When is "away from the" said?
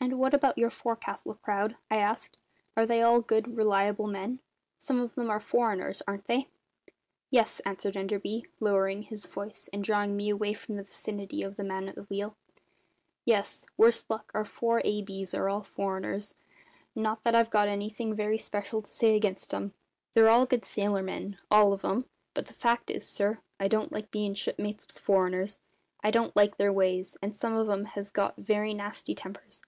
10.28-10.82